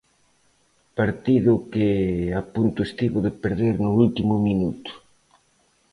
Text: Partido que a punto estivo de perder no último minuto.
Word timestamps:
Partido 0.99 1.51
que 1.71 1.87
a 2.41 2.41
punto 2.53 2.79
estivo 2.89 3.17
de 3.25 3.31
perder 3.43 3.75
no 3.83 3.89
último 4.05 4.33
minuto. 4.47 4.91